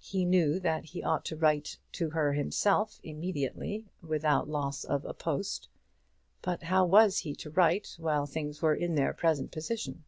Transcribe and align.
He 0.00 0.24
knew 0.24 0.58
that 0.58 0.86
he 0.86 1.02
ought 1.04 1.24
to 1.26 1.36
write 1.36 1.78
to 1.92 2.10
her 2.10 2.32
himself 2.32 2.98
immediately, 3.04 3.86
without 4.02 4.48
loss 4.48 4.82
of 4.82 5.04
a 5.04 5.14
post; 5.14 5.68
but 6.42 6.64
how 6.64 6.84
was 6.84 7.18
he 7.18 7.36
to 7.36 7.50
write 7.50 7.94
while 7.96 8.26
things 8.26 8.60
were 8.60 8.74
in 8.74 8.96
their 8.96 9.12
present 9.12 9.52
position? 9.52 10.02